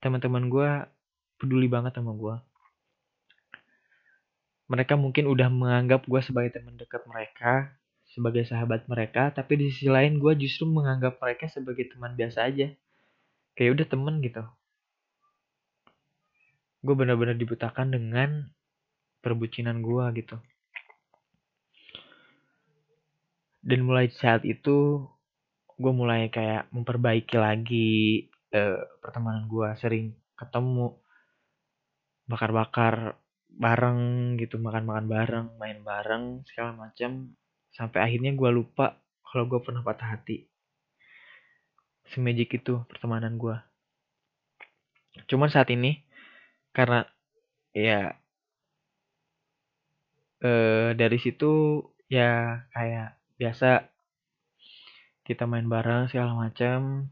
teman-teman 0.00 0.48
gue 0.52 0.70
peduli 1.40 1.68
banget 1.68 1.96
sama 1.96 2.12
gue 2.12 2.36
mereka 4.70 4.94
mungkin 4.94 5.26
udah 5.26 5.48
menganggap 5.50 6.06
gue 6.06 6.20
sebagai 6.20 6.60
teman 6.60 6.76
dekat 6.76 7.02
mereka 7.08 7.74
sebagai 8.10 8.44
sahabat 8.46 8.86
mereka 8.86 9.32
tapi 9.32 9.56
di 9.56 9.66
sisi 9.72 9.88
lain 9.88 10.20
gue 10.20 10.36
justru 10.36 10.68
menganggap 10.68 11.18
mereka 11.22 11.46
sebagai 11.46 11.90
teman 11.94 12.18
biasa 12.18 12.50
aja. 12.50 12.74
Kayak 13.54 13.70
udah 13.78 13.86
temen 13.86 14.14
gitu. 14.18 14.42
Gue 16.82 16.94
benar-benar 16.98 17.38
dibutakan 17.38 17.94
dengan 17.94 18.50
perbucinan 19.20 19.80
gue 19.80 20.04
gitu. 20.20 20.36
Dan 23.60 23.84
mulai 23.84 24.08
saat 24.08 24.42
itu 24.48 25.04
gue 25.80 25.92
mulai 25.92 26.28
kayak 26.32 26.68
memperbaiki 26.72 27.36
lagi 27.36 28.28
uh, 28.52 28.80
pertemanan 29.00 29.48
gue 29.48 29.68
sering 29.80 30.16
ketemu 30.36 30.96
bakar-bakar 32.24 33.20
bareng 33.52 34.34
gitu. 34.40 34.56
Makan-makan 34.56 35.06
bareng 35.06 35.46
main 35.60 35.78
bareng 35.84 36.24
segala 36.48 36.88
macam 36.88 37.36
sampai 37.72 38.00
akhirnya 38.02 38.32
gue 38.32 38.50
lupa 38.52 38.96
kalau 39.28 39.44
gue 39.46 39.60
pernah 39.60 39.84
patah 39.84 40.16
hati. 40.16 40.48
Semajik 42.10 42.58
itu 42.58 42.80
pertemanan 42.90 43.36
gue 43.36 43.56
cuman 45.26 45.50
saat 45.50 45.68
ini 45.74 46.06
karena 46.70 47.02
ya 47.74 48.14
eh, 50.40 50.90
dari 50.96 51.18
situ 51.20 51.84
ya 52.10 52.64
kayak 52.72 53.20
biasa. 53.36 53.88
Kita 55.24 55.46
main 55.46 55.68
bareng 55.70 56.10
segala 56.10 56.34
macam 56.34 57.06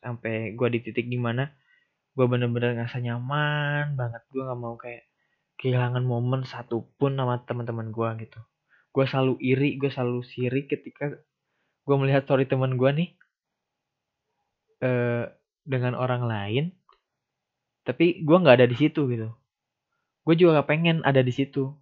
sampai 0.00 0.56
gue 0.56 0.68
di 0.74 0.80
titik 0.80 1.06
di 1.06 1.20
mana 1.20 1.52
gue 2.16 2.26
bener-bener 2.26 2.76
ngerasa 2.76 2.98
nyaman 2.98 3.94
banget. 3.94 4.22
Gue 4.32 4.42
nggak 4.42 4.60
mau 4.60 4.74
kayak 4.80 5.06
kehilangan 5.60 6.02
momen 6.02 6.42
satupun 6.48 7.20
sama 7.20 7.44
teman-teman 7.44 7.92
gue 7.92 8.08
gitu. 8.26 8.40
Gue 8.90 9.04
selalu 9.06 9.38
iri 9.38 9.76
gue 9.78 9.90
selalu 9.92 10.24
sirik 10.26 10.72
ketika 10.72 11.14
gue 11.86 11.96
melihat 11.96 12.26
story 12.26 12.48
teman 12.48 12.74
gue 12.80 12.90
nih. 12.90 13.10
Uh, 14.80 15.28
dengan 15.68 15.92
orang 15.94 16.24
lain. 16.24 16.64
Tapi 17.84 18.24
gue 18.24 18.36
nggak 18.40 18.56
ada 18.60 18.66
di 18.66 18.76
situ 18.76 19.06
gitu. 19.12 19.28
Gue 20.24 20.34
juga 20.36 20.60
gak 20.60 20.68
pengen 20.68 21.00
ada 21.02 21.24
di 21.24 21.32
situ 21.32 21.72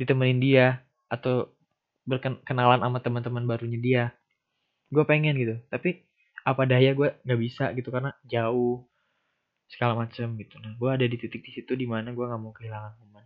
ditemenin 0.00 0.40
dia 0.42 0.66
atau 1.08 1.54
berkenalan 2.04 2.80
sama 2.84 2.98
teman-teman 3.00 3.44
barunya 3.48 3.80
dia. 3.80 4.04
Gue 4.92 5.04
pengen 5.08 5.36
gitu. 5.38 5.56
Tapi 5.70 6.04
apa 6.44 6.62
daya 6.68 6.92
gue 6.92 7.08
nggak 7.24 7.40
bisa 7.40 7.72
gitu 7.72 7.88
karena 7.88 8.12
jauh 8.28 8.84
segala 9.68 9.96
macam 9.96 10.36
gitu. 10.36 10.54
Nah 10.60 10.76
gue 10.76 10.90
ada 10.90 11.06
di 11.08 11.16
titik 11.16 11.40
di 11.40 11.50
situ 11.54 11.72
di 11.72 11.88
mana 11.88 12.12
gue 12.12 12.24
nggak 12.24 12.40
mau 12.40 12.52
kehilangan 12.52 12.92
momen 13.00 13.24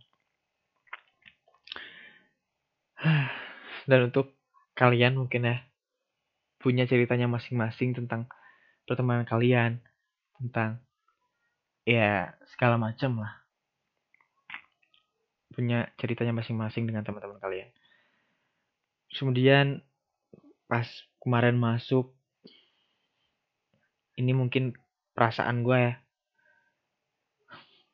Dan 3.89 4.11
untuk 4.11 4.35
kalian 4.75 5.19
mungkin 5.19 5.47
ya 5.47 5.57
punya 6.59 6.83
ceritanya 6.83 7.27
masing-masing 7.31 7.95
tentang 7.95 8.27
pertemanan 8.83 9.23
kalian, 9.23 9.79
tentang 10.35 10.83
ya 11.87 12.35
segala 12.51 12.75
macam 12.75 13.23
lah. 13.23 13.33
Punya 15.49 15.89
ceritanya 15.97 16.33
masing-masing 16.37 16.85
dengan 16.85 17.03
teman-teman 17.03 17.41
kalian. 17.41 17.69
Kemudian 19.09 19.81
pas 20.69 20.85
kemarin 21.17 21.57
masuk 21.57 22.13
ini 24.19 24.35
mungkin 24.35 24.75
perasaan 25.15 25.65
gue 25.65 25.77
ya 25.79 25.93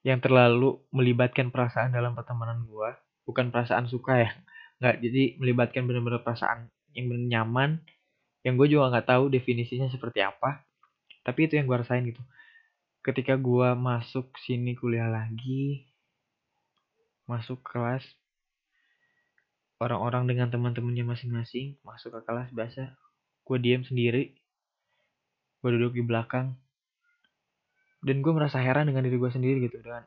yang 0.06 0.22
terlalu 0.22 0.78
melibatkan 0.94 1.50
perasaan 1.50 1.90
dalam 1.90 2.14
pertemanan 2.14 2.68
gue 2.70 2.90
bukan 3.26 3.50
perasaan 3.50 3.90
suka 3.90 4.22
ya 4.22 4.32
nggak 4.78 4.96
jadi 5.02 5.24
melibatkan 5.42 5.90
benar-benar 5.90 6.22
perasaan 6.22 6.70
yang 6.94 7.10
benar 7.10 7.26
nyaman 7.26 7.70
yang 8.46 8.54
gue 8.60 8.70
juga 8.70 8.94
nggak 8.94 9.08
tahu 9.10 9.34
definisinya 9.34 9.90
seperti 9.90 10.22
apa 10.22 10.62
tapi 11.26 11.50
itu 11.50 11.58
yang 11.58 11.66
gue 11.66 11.78
rasain 11.82 12.06
gitu 12.06 12.22
ketika 13.02 13.34
gue 13.34 13.70
masuk 13.74 14.30
sini 14.38 14.78
kuliah 14.78 15.10
lagi 15.10 15.90
masuk 17.26 17.62
kelas 17.66 18.06
orang-orang 19.82 20.30
dengan 20.30 20.48
teman-temannya 20.50 21.04
masing-masing 21.04 21.76
masuk 21.84 22.16
ke 22.16 22.22
kelas 22.24 22.50
biasa. 22.54 22.96
Gue 23.46 23.58
diam 23.62 23.84
sendiri. 23.86 24.34
Gue 25.62 25.70
duduk 25.76 25.98
di 25.98 26.04
belakang. 26.06 26.56
Dan 28.06 28.22
gue 28.22 28.34
merasa 28.34 28.62
heran 28.62 28.90
dengan 28.90 29.02
diri 29.06 29.18
gue 29.18 29.32
sendiri 29.34 29.58
gitu 29.66 29.82
dengan 29.82 30.06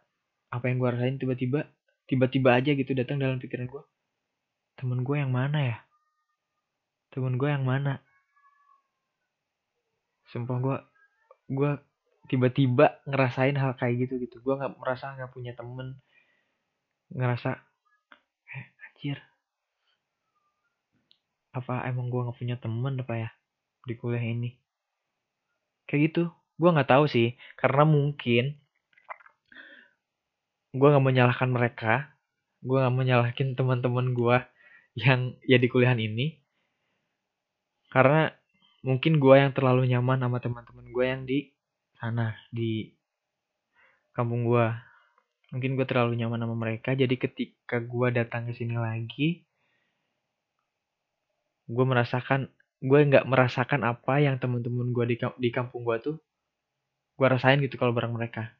apa 0.55 0.65
yang 0.71 0.79
gue 0.79 0.89
rasain. 0.89 1.19
Tiba-tiba 1.19 1.67
tiba-tiba 2.09 2.57
aja 2.57 2.73
gitu 2.73 2.97
datang 2.97 3.21
dalam 3.21 3.37
pikiran 3.37 3.69
gue 3.69 3.83
temen 4.79 5.03
gue 5.03 5.17
yang 5.19 5.35
mana 5.35 5.59
ya? 5.75 5.79
Temen 7.11 7.35
gue 7.35 7.51
yang 7.51 7.67
mana? 7.67 7.99
Sumpah 10.31 10.59
gue 10.63 10.77
gue 11.51 11.71
tiba-tiba 12.31 13.03
ngerasain 13.11 13.59
hal 13.59 13.75
kayak 13.75 14.07
gitu 14.07 14.23
gitu. 14.23 14.39
Gue 14.41 14.55
nggak 14.55 14.79
merasa 14.79 15.19
nggak 15.19 15.35
punya 15.35 15.53
temen 15.59 15.99
ngerasa 17.13 17.51
eh 18.53 18.65
anjir. 18.89 19.19
Apa 21.55 21.85
emang 21.89 22.13
gue 22.13 22.21
nggak 22.25 22.39
punya 22.39 22.57
temen 22.61 23.01
apa 23.01 23.15
ya 23.17 23.31
di 23.89 23.95
kuliah 23.97 24.25
ini? 24.25 24.57
Kayak 25.89 26.01
gitu. 26.13 26.25
Gue 26.59 26.71
nggak 26.75 26.91
tahu 26.91 27.05
sih 27.07 27.39
karena 27.57 27.87
mungkin 27.87 28.59
gue 30.77 30.89
nggak 30.89 31.07
menyalahkan 31.07 31.49
mereka 31.49 32.13
gue 32.61 32.77
nggak 32.77 32.97
menyalahkan 32.97 33.49
teman-teman 33.57 34.13
gue 34.13 34.37
yang 34.99 35.39
ya 35.47 35.57
di 35.57 35.69
kuliahan 35.71 35.97
ini 35.97 36.43
karena 37.89 38.35
mungkin 38.85 39.17
gue 39.17 39.35
yang 39.39 39.55
terlalu 39.57 39.89
nyaman 39.89 40.21
sama 40.21 40.39
teman-teman 40.43 40.87
gue 40.93 41.05
yang 41.07 41.23
di 41.25 41.39
sana 41.97 42.37
di 42.53 42.93
kampung 44.13 44.45
gue 44.45 44.67
mungkin 45.49 45.81
gue 45.81 45.87
terlalu 45.89 46.21
nyaman 46.21 46.45
sama 46.45 46.57
mereka 46.57 46.93
jadi 46.93 47.15
ketika 47.17 47.81
gue 47.81 48.09
datang 48.13 48.49
ke 48.49 48.53
sini 48.53 48.77
lagi 48.77 49.49
gue 51.69 51.85
merasakan 51.85 52.49
gue 52.81 53.01
nggak 53.11 53.27
merasakan 53.29 53.85
apa 53.85 54.23
yang 54.23 54.41
teman-teman 54.41 54.93
gue 54.93 55.05
di 55.13 55.17
di 55.21 55.51
kampung 55.53 55.85
gue 55.85 55.97
tuh 56.01 56.17
gue 57.19 57.27
rasain 57.27 57.59
gitu 57.59 57.75
kalau 57.75 57.91
bareng 57.91 58.15
mereka. 58.15 58.55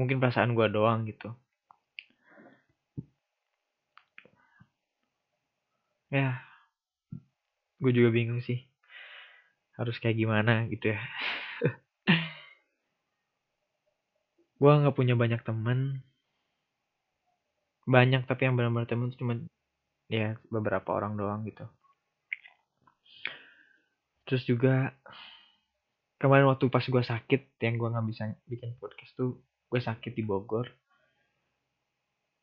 Mungkin 0.00 0.16
perasaan 0.16 0.56
gue 0.56 0.66
doang 0.72 1.04
gitu. 1.04 1.36
Ya 6.08 6.40
gue 7.80 7.92
juga 7.96 8.12
bingung 8.12 8.44
sih 8.44 8.60
harus 9.80 9.96
kayak 9.96 10.20
gimana 10.20 10.68
gitu 10.68 10.92
ya 10.92 11.00
gue 14.60 14.72
nggak 14.84 14.96
punya 14.96 15.16
banyak 15.16 15.40
temen 15.40 16.04
banyak 17.88 18.22
tapi 18.28 18.44
yang 18.44 18.54
benar-benar 18.60 18.86
temen 18.86 19.08
cuma 19.16 19.34
ya 20.06 20.36
beberapa 20.52 20.94
orang 20.94 21.16
doang 21.16 21.42
gitu. 21.48 21.64
Terus 24.28 24.42
juga 24.46 24.94
kemarin 26.20 26.46
waktu 26.52 26.68
pas 26.68 26.84
gue 26.84 27.02
sakit 27.02 27.56
yang 27.64 27.80
gue 27.80 27.88
nggak 27.88 28.06
bisa 28.06 28.30
bikin 28.46 28.76
podcast 28.76 29.16
tuh 29.16 29.40
gue 29.72 29.80
sakit 29.80 30.12
di 30.12 30.22
Bogor. 30.22 30.68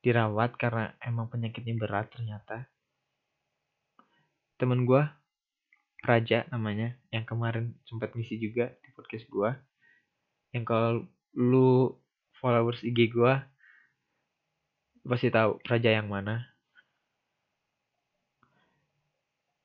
Dirawat 0.02 0.58
karena 0.58 0.96
emang 1.06 1.30
penyakitnya 1.30 1.78
berat 1.78 2.10
ternyata. 2.12 2.66
Temen 4.58 4.84
gue 4.90 5.06
Raja 6.02 6.50
namanya 6.50 6.98
yang 7.14 7.28
kemarin 7.28 7.78
sempat 7.86 8.16
ngisi 8.16 8.42
juga 8.42 8.74
di 8.82 8.90
podcast 8.96 9.26
gue 9.28 9.50
yang 10.56 10.64
kalau 10.64 11.04
lu 11.36 11.94
followers 12.40 12.82
IG 12.86 13.12
gue 13.14 13.34
pasti 15.08 15.32
tahu 15.32 15.58
Raja 15.64 15.90
yang 15.96 16.12
mana. 16.12 16.44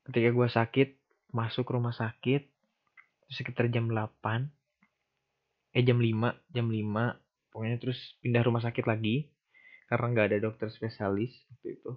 Ketika 0.07 0.29
gue 0.31 0.47
sakit 0.47 0.89
masuk 1.35 1.67
rumah 1.71 1.95
sakit 1.95 2.47
sekitar 3.33 3.65
jam 3.73 3.89
8 3.89 4.45
eh 5.73 5.81
jam 5.81 5.97
5 5.97 6.53
jam 6.53 6.67
5 6.69 7.49
pokoknya 7.49 7.77
terus 7.81 7.97
pindah 8.21 8.45
rumah 8.45 8.61
sakit 8.61 8.85
lagi 8.85 9.33
karena 9.89 10.05
nggak 10.13 10.27
ada 10.29 10.37
dokter 10.49 10.69
spesialis 10.69 11.33
waktu 11.49 11.81
itu. 11.81 11.91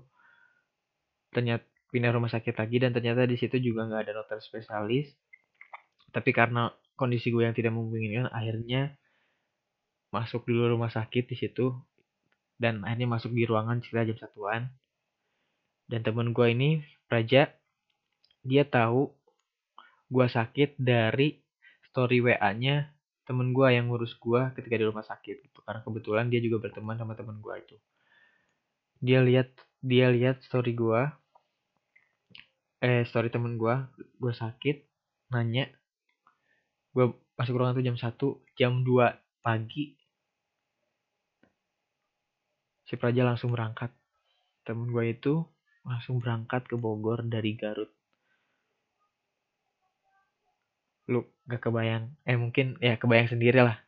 Ternyata 1.33 1.65
pindah 1.93 2.13
rumah 2.13 2.33
sakit 2.33 2.57
lagi 2.57 2.77
dan 2.81 2.91
ternyata 2.97 3.29
di 3.29 3.37
situ 3.37 3.57
juga 3.61 3.85
nggak 3.89 4.03
ada 4.09 4.13
dokter 4.21 4.41
spesialis. 4.41 5.13
Tapi 6.13 6.31
karena 6.33 6.73
kondisi 6.97 7.29
gue 7.29 7.45
yang 7.45 7.53
tidak 7.53 7.77
memungkinkan 7.77 8.33
akhirnya 8.33 8.97
masuk 10.11 10.47
dulu 10.47 10.79
rumah 10.79 10.91
sakit 10.91 11.27
di 11.27 11.37
situ 11.37 11.75
dan 12.57 12.81
akhirnya 12.85 13.09
masuk 13.09 13.33
di 13.33 13.45
ruangan 13.45 13.81
cerita 13.85 14.09
jam 14.09 14.19
satuan. 14.19 14.63
Dan 15.87 16.03
temen 16.03 16.35
gue 16.35 16.47
ini 16.51 16.83
Raja 17.07 17.53
dia 18.43 18.65
tahu 18.67 19.11
gue 20.11 20.27
sakit 20.27 20.79
dari 20.79 21.39
story 21.91 22.23
WA-nya 22.23 22.91
temen 23.27 23.51
gue 23.51 23.67
yang 23.75 23.91
ngurus 23.91 24.15
gue 24.19 24.55
ketika 24.55 24.75
di 24.79 24.85
rumah 24.87 25.03
sakit 25.03 25.37
gitu. 25.43 25.59
Karena 25.63 25.83
kebetulan 25.83 26.27
dia 26.31 26.41
juga 26.43 26.67
berteman 26.67 26.99
sama 26.99 27.19
temen 27.19 27.39
gue 27.43 27.55
itu. 27.59 27.77
Dia 29.03 29.23
lihat 29.23 29.51
dia 29.83 30.11
lihat 30.11 30.43
story 30.43 30.73
gue 30.75 31.01
eh 32.85 33.03
story 33.09 33.33
temen 33.33 33.57
gue 33.57 33.75
gue 34.21 34.33
sakit 34.37 34.85
nanya 35.33 35.67
gue 36.93 37.13
masuk 37.37 37.57
ruangan 37.57 37.77
tuh 37.77 37.85
jam 37.85 37.97
1 37.97 38.57
jam 38.57 38.73
2 38.85 39.45
pagi 39.45 39.96
si 42.87 42.95
Praja 42.95 43.27
langsung 43.27 43.51
berangkat. 43.51 43.91
Temen 44.63 44.91
gue 44.91 45.05
itu 45.11 45.43
langsung 45.83 46.23
berangkat 46.23 46.67
ke 46.67 46.79
Bogor 46.79 47.23
dari 47.27 47.59
Garut. 47.59 47.91
Lu 51.11 51.27
gak 51.47 51.67
kebayang. 51.67 52.15
Eh 52.27 52.39
mungkin 52.39 52.79
ya 52.83 52.99
kebayang 52.99 53.31
sendiri 53.31 53.63
lah. 53.63 53.79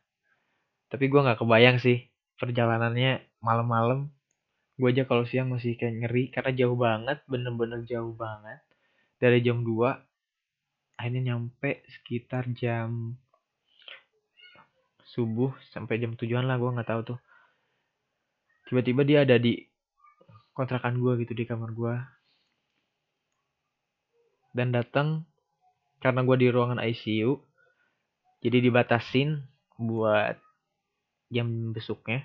Tapi 0.91 1.07
gue 1.07 1.19
gak 1.19 1.39
kebayang 1.39 1.79
sih 1.79 2.07
perjalanannya 2.39 3.23
malam-malam. 3.43 4.11
Gue 4.79 4.95
aja 4.95 5.03
kalau 5.03 5.27
siang 5.27 5.51
masih 5.51 5.75
kayak 5.75 6.07
ngeri 6.07 6.31
karena 6.31 6.51
jauh 6.55 6.79
banget 6.79 7.19
bener-bener 7.27 7.83
jauh 7.83 8.15
banget. 8.15 8.63
Dari 9.19 9.43
jam 9.43 9.67
2 9.67 9.75
akhirnya 10.99 11.31
nyampe 11.31 11.83
sekitar 11.87 12.51
jam 12.55 13.15
subuh 15.07 15.55
sampai 15.71 15.95
jam 15.95 16.13
tujuan 16.19 16.43
lah 16.43 16.59
gue 16.59 16.69
nggak 16.75 16.91
tahu 16.91 17.01
tuh 17.15 17.19
tiba-tiba 18.69 19.01
dia 19.01 19.19
ada 19.25 19.41
di 19.41 19.57
kontrakan 20.53 21.01
gue 21.01 21.25
gitu 21.25 21.33
di 21.33 21.43
kamar 21.49 21.73
gue 21.73 21.95
dan 24.53 24.69
datang 24.69 25.25
karena 25.99 26.21
gue 26.23 26.37
di 26.39 26.47
ruangan 26.53 26.79
ICU 26.79 27.49
jadi 28.39 28.63
dibatasin 28.63 29.43
buat 29.75 30.39
jam 31.27 31.75
besoknya. 31.75 32.23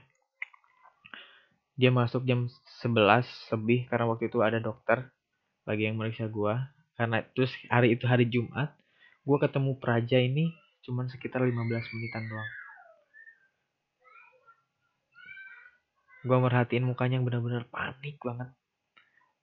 Dia 1.75 1.91
masuk 1.91 2.23
jam 2.23 2.47
11 2.83 3.27
lebih 3.59 3.91
karena 3.91 4.07
waktu 4.07 4.31
itu 4.31 4.39
ada 4.47 4.63
dokter 4.63 5.11
lagi 5.67 5.91
yang 5.91 5.99
meriksa 5.99 6.31
gue 6.31 6.55
karena 6.95 7.27
terus 7.35 7.51
hari 7.67 7.99
itu 7.99 8.07
hari 8.07 8.31
Jumat 8.31 8.71
gue 9.27 9.39
ketemu 9.43 9.75
Praja 9.83 10.21
ini 10.23 10.55
cuman 10.87 11.11
sekitar 11.11 11.43
15 11.43 11.57
menitan 11.67 12.31
doang 12.31 12.51
gue 16.25 16.38
merhatiin 16.40 16.88
mukanya 16.88 17.21
yang 17.21 17.28
benar-benar 17.28 17.69
panik 17.69 18.16
banget. 18.25 18.49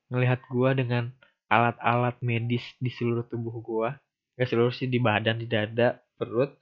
Ngelihat 0.09 0.41
gue 0.49 0.69
dengan 0.73 1.13
alat-alat 1.45 2.17
medis 2.25 2.65
di 2.81 2.89
seluruh 2.89 3.27
tubuh 3.29 3.53
gue 3.61 3.89
gak 4.39 4.47
seluruh 4.49 4.73
sih 4.73 4.87
di 4.87 4.97
badan 4.97 5.37
di 5.37 5.45
dada 5.45 5.99
perut 6.15 6.55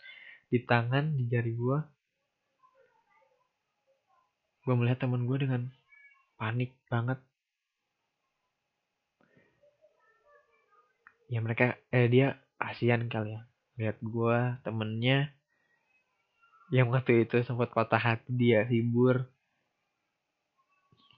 di 0.49 0.59
tangan 0.65 1.13
di 1.13 1.29
jari 1.29 1.53
gue 1.53 1.77
gue 4.65 4.75
melihat 4.75 5.05
teman 5.05 5.23
gue 5.25 5.37
dengan 5.39 5.61
panik 6.37 6.77
banget. 6.91 7.17
Ya 11.25 11.39
mereka 11.41 11.77
eh 11.89 12.05
dia 12.05 12.37
kasihan 12.61 13.01
kali 13.09 13.33
ya. 13.33 13.41
Lihat 13.81 13.97
gue 13.97 14.37
temennya. 14.61 15.33
Yang 16.69 16.87
waktu 16.93 17.13
itu 17.25 17.41
sempat 17.41 17.73
patah 17.73 17.97
hati 17.97 18.29
dia 18.29 18.61
hibur 18.61 19.25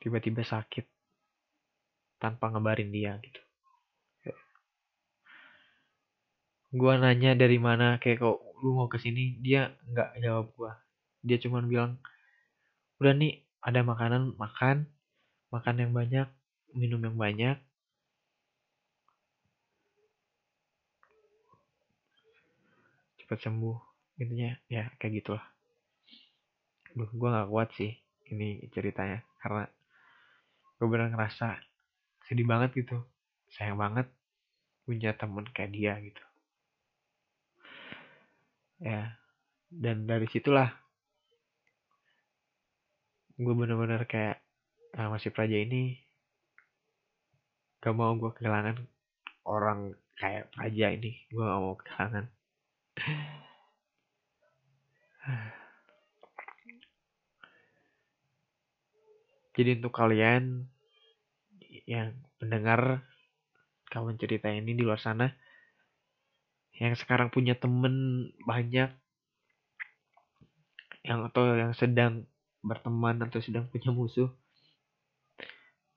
tiba-tiba 0.01 0.41
sakit 0.41 0.85
tanpa 2.17 2.49
ngabarin 2.49 2.89
dia 2.89 3.15
gitu. 3.21 3.41
Gue 6.71 6.93
nanya 6.97 7.35
dari 7.35 7.59
mana 7.59 7.99
kayak 8.01 8.23
kok 8.23 8.39
lu 8.63 8.75
mau 8.77 8.87
ke 8.87 8.97
sini 8.97 9.37
dia 9.43 9.75
nggak 9.91 10.09
jawab 10.23 10.47
gue 10.55 10.71
dia 11.21 11.37
cuma 11.37 11.61
bilang 11.61 12.01
udah 12.97 13.13
nih 13.13 13.45
ada 13.61 13.85
makanan 13.85 14.33
makan. 14.37 14.89
Makan 15.51 15.75
yang 15.83 15.91
banyak 15.91 16.27
minum 16.71 17.01
yang 17.03 17.17
banyak. 17.19 17.57
Cepat 23.19 23.39
sembuh 23.43 23.77
intinya. 24.17 24.55
Ya 24.71 24.89
kayak 24.97 25.21
gitulah. 25.21 25.45
Duh, 26.95 27.11
gue 27.11 27.27
nggak 27.29 27.49
kuat 27.51 27.69
sih 27.75 27.91
ini 28.31 28.63
ceritanya. 28.71 29.21
Karena 29.43 29.67
gue 30.81 30.87
bener 30.89 31.13
ngerasa 31.13 31.61
sedih 32.25 32.49
banget 32.49 32.73
gitu 32.73 32.97
sayang 33.53 33.77
banget 33.77 34.09
punya 34.81 35.13
temen 35.13 35.45
kayak 35.53 35.69
dia 35.77 35.93
gitu. 36.01 36.23
Ya 38.81 39.21
dan 39.71 40.03
dari 40.03 40.27
situlah 40.27 40.67
gue 43.39 43.53
bener-bener 43.55 44.03
kayak 44.03 44.43
nah, 44.99 45.07
masih 45.07 45.31
praja 45.31 45.55
ini 45.55 45.95
gak 47.79 47.95
mau 47.95 48.11
gue 48.19 48.35
kehilangan 48.35 48.83
orang 49.47 49.95
kayak 50.19 50.51
praja 50.51 50.91
ini 50.91 51.23
gue 51.31 51.39
gak 51.39 51.61
mau 51.63 51.79
kehilangan 51.79 52.27
jadi 59.61 59.77
untuk 59.77 59.93
kalian 59.93 60.65
yang 61.85 62.17
mendengar 62.41 63.05
kawan 63.93 64.17
cerita 64.17 64.49
ini 64.49 64.73
di 64.73 64.81
luar 64.81 64.97
sana 64.97 65.29
yang 66.81 66.97
sekarang 66.97 67.29
punya 67.29 67.53
temen 67.53 68.25
banyak 68.41 68.89
yang 71.05 71.19
atau 71.29 71.43
yang 71.53 71.77
sedang 71.77 72.25
berteman 72.65 73.21
atau 73.21 73.37
sedang 73.37 73.69
punya 73.69 73.93
musuh 73.93 74.29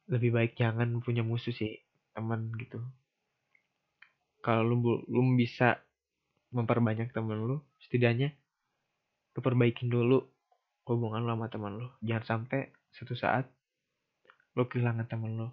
lebih 0.09 0.37
baik 0.37 0.53
jangan 0.61 1.01
punya 1.01 1.25
musuh 1.25 1.53
sih 1.53 1.81
teman 2.13 2.53
gitu. 2.61 2.81
Kalau 4.45 4.61
lu 4.61 4.77
belum 5.09 5.41
bisa 5.41 5.81
memperbanyak 6.53 7.11
temen 7.17 7.41
lu 7.41 7.57
setidaknya 7.81 8.37
lu 9.35 9.41
perbaikin 9.41 9.89
dulu 9.89 10.29
hubungan 10.85 11.25
lu 11.25 11.33
sama 11.33 11.49
teman 11.49 11.73
lu. 11.81 11.89
Jangan 12.05 12.25
sampai 12.45 12.69
suatu 12.95 13.19
saat 13.19 13.51
lu 14.55 14.71
kehilangan 14.71 15.11
temen 15.11 15.35
lu 15.35 15.49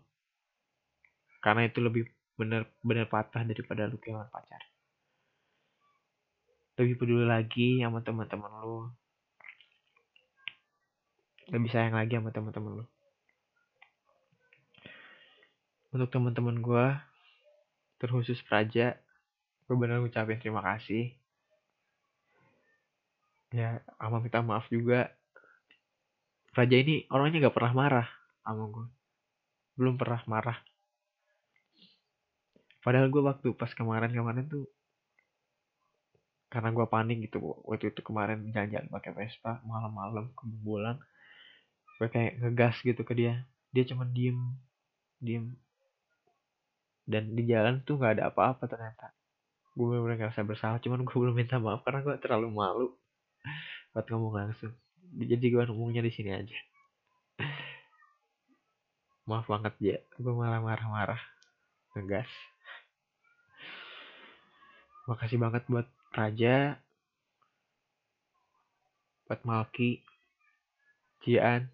karena 1.42 1.66
itu 1.66 1.82
lebih 1.82 2.06
bener 2.38 2.70
bener 2.86 3.10
patah 3.10 3.42
daripada 3.42 3.90
lu 3.90 3.98
kehilangan 3.98 4.30
pacar. 4.30 4.62
Lebih 6.78 7.02
peduli 7.02 7.26
lagi 7.26 7.82
sama 7.82 8.06
teman-teman 8.06 8.52
lu 8.62 8.90
lebih 11.50 11.68
sayang 11.74 11.98
lagi 11.98 12.16
sama 12.16 12.30
teman-teman 12.30 12.82
lu 12.82 12.86
untuk 15.92 16.08
teman-teman 16.08 16.64
gue 16.64 16.86
terkhusus 18.00 18.40
Praja 18.48 18.96
gue 19.68 19.76
benar 19.76 20.00
ngucapin 20.00 20.40
terima 20.40 20.64
kasih. 20.64 21.12
Ya 23.52 23.84
sama 24.00 24.24
minta 24.24 24.40
maaf 24.40 24.72
juga 24.72 25.12
Praja 26.52 26.76
ini 26.76 27.08
orangnya 27.08 27.48
gak 27.48 27.56
pernah 27.56 27.74
marah 27.74 28.08
sama 28.44 28.68
gue 28.68 28.88
belum 29.80 29.96
pernah 29.96 30.22
marah. 30.28 30.60
Padahal 32.82 33.08
gue 33.08 33.24
waktu 33.24 33.48
pas 33.56 33.72
kemarin-kemarin 33.72 34.46
tuh 34.52 34.68
karena 36.52 36.76
gue 36.76 36.84
panik 36.84 37.18
gitu 37.24 37.40
waktu 37.64 37.96
itu 37.96 38.04
kemarin 38.04 38.52
jalan-jalan 38.52 38.92
pakai 38.92 39.16
Vespa 39.16 39.64
malam-malam 39.64 40.36
kebobolan 40.36 41.00
gue 41.96 42.12
kayak 42.12 42.44
ngegas 42.44 42.76
gitu 42.84 43.02
ke 43.08 43.14
dia. 43.16 43.48
Dia 43.72 43.88
cuma 43.88 44.04
diem 44.04 44.38
diem. 45.24 45.56
Dan 47.08 47.32
di 47.32 47.48
jalan 47.48 47.80
tuh 47.88 47.96
nggak 47.96 48.20
ada 48.20 48.24
apa-apa 48.28 48.68
ternyata. 48.68 49.16
Gue 49.72 49.88
bener-bener 49.88 50.28
ngerasa 50.28 50.44
bersalah 50.44 50.84
cuman 50.84 51.08
gue 51.08 51.16
belum 51.16 51.36
minta 51.38 51.64
maaf 51.64 51.88
karena 51.88 52.04
gue 52.04 52.16
terlalu 52.20 52.50
malu 52.52 52.88
buat 53.96 54.06
ngomong 54.12 54.34
langsung 54.36 54.76
jadi 55.12 55.46
gue 55.52 55.64
ngomongnya 55.68 56.02
di 56.04 56.12
sini 56.14 56.32
aja. 56.32 56.60
Maaf 59.30 59.48
banget 59.48 59.74
ya 59.80 59.98
gue 60.20 60.34
malah 60.34 60.64
marah-marah. 60.64 61.22
Ngegas 61.96 62.30
makasih 65.10 65.42
banget 65.42 65.68
buat 65.68 65.88
Raja 66.14 66.78
buat 69.26 69.42
Malki 69.44 70.00
Jian 71.26 71.68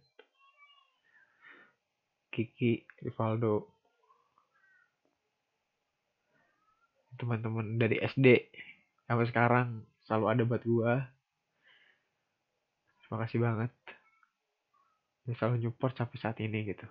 Kiki 2.34 2.82
Rivaldo 3.04 3.68
teman-teman 7.18 7.78
dari 7.78 8.02
SD 8.02 8.50
sampai 9.10 9.28
sekarang 9.30 9.68
selalu 10.06 10.26
ada 10.30 10.44
buat 10.46 10.64
gua 10.66 10.94
terima 13.08 13.24
kasih 13.24 13.40
banget 13.40 13.72
yang 15.24 15.36
selalu 15.40 15.56
nyupport 15.64 15.96
sampai 15.96 16.18
saat 16.20 16.38
ini 16.44 16.68
gitu 16.68 16.84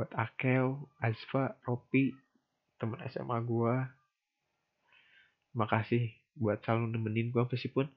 buat 0.00 0.16
Akel, 0.16 0.80
Azfa, 1.02 1.60
Ropi, 1.68 2.14
teman 2.80 2.96
SMA 3.12 3.36
gua. 3.44 3.90
Makasih 5.52 6.14
buat 6.38 6.62
selalu 6.64 6.94
nemenin 6.94 7.28
gua 7.28 7.44
meskipun 7.44 7.90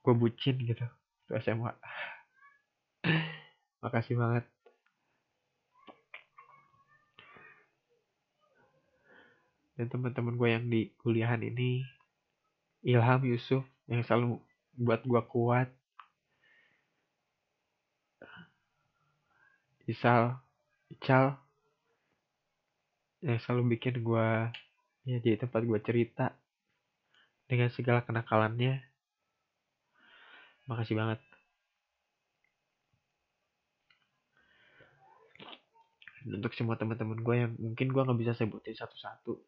gua 0.00 0.14
bucin 0.16 0.56
gitu 0.62 0.86
tuh 1.28 1.36
SMA. 1.42 1.68
Makasih 3.84 4.16
banget. 4.16 4.48
Dan 9.76 9.88
teman-teman 9.88 10.36
gue 10.36 10.48
yang 10.48 10.64
di 10.68 10.92
kuliahan 11.00 11.40
ini 11.40 11.80
Ilham 12.80 13.20
Yusuf 13.28 13.64
yang 13.90 14.00
selalu 14.04 14.40
buat 14.76 15.00
gua 15.04 15.22
kuat. 15.24 15.68
Isal, 19.90 20.38
Ical 20.86 21.34
yang 23.20 23.36
selalu 23.42 23.76
bikin 23.76 24.00
gue 24.00 24.28
ya 25.04 25.16
jadi 25.20 25.44
tempat 25.44 25.60
gue 25.64 25.80
cerita 25.84 26.32
dengan 27.44 27.68
segala 27.68 28.00
kenakalannya. 28.06 28.80
Makasih 30.70 30.96
banget. 30.96 31.20
Untuk 36.20 36.52
semua 36.52 36.76
teman-teman 36.76 37.20
gue 37.20 37.34
yang 37.34 37.52
mungkin 37.56 37.90
gue 37.90 38.02
nggak 38.04 38.20
bisa 38.20 38.32
sebutin 38.36 38.76
satu-satu, 38.76 39.40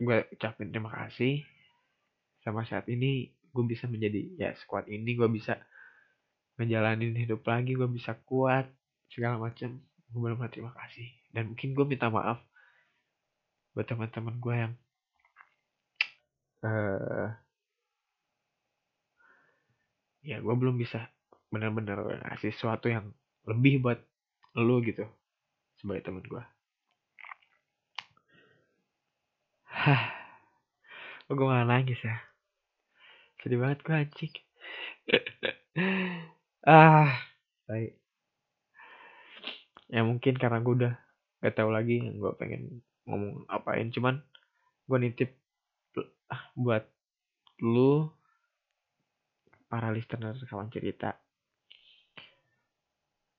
gue 0.00 0.16
ucapin 0.32 0.72
terima 0.72 0.88
kasih. 0.90 1.44
Sama 2.48 2.64
saat 2.64 2.88
ini 2.88 3.28
gue 3.28 3.64
bisa 3.68 3.84
menjadi 3.84 4.24
ya 4.40 4.56
sekuat 4.56 4.88
ini, 4.88 5.12
gue 5.12 5.28
bisa 5.28 5.60
ngejalanin 6.56 7.12
hidup 7.12 7.44
lagi, 7.44 7.76
gue 7.76 7.84
bisa 7.92 8.16
kuat 8.24 8.64
segala 9.12 9.36
macam. 9.36 9.76
Gue 10.08 10.20
benar-benar 10.24 10.48
terima 10.48 10.72
kasih. 10.72 11.12
Dan 11.28 11.52
mungkin 11.52 11.76
gue 11.76 11.84
minta 11.84 12.08
maaf 12.08 12.40
buat 13.76 13.84
teman-teman 13.84 14.40
gue 14.40 14.54
yang 14.56 14.72
uh, 16.64 17.28
ya 20.24 20.40
gue 20.40 20.54
belum 20.56 20.80
bisa 20.80 21.06
benar-benar 21.52 22.00
ngasih 22.32 22.50
sesuatu 22.56 22.88
yang 22.88 23.12
lebih 23.46 23.84
buat 23.84 24.00
lo 24.58 24.80
gitu 24.82 25.04
sebagai 25.78 26.10
teman 26.10 26.24
gue. 26.24 26.42
Hah, 29.68 30.10
gue 31.30 31.38
gak 31.38 31.68
nangis 31.70 32.00
ya. 32.02 32.27
Sedih 33.38 33.58
banget 33.58 33.78
gue 33.86 33.94
anjing. 33.94 34.34
ah, 36.68 37.14
baik. 37.70 37.94
Ya 39.88 40.04
mungkin 40.04 40.34
karena 40.36 40.58
gue 40.60 40.74
udah 40.84 40.94
gak 41.40 41.54
tahu 41.56 41.70
lagi 41.72 42.02
yang 42.02 42.18
gue 42.18 42.32
pengen 42.36 42.82
ngomong 43.06 43.46
apain. 43.48 43.88
Cuman 43.94 44.20
gue 44.90 44.98
nitip 45.00 45.30
ah, 46.28 46.42
buat 46.58 46.84
lu 47.62 48.10
para 49.68 49.92
listener 49.92 50.32
kawan 50.48 50.72
cerita 50.72 51.18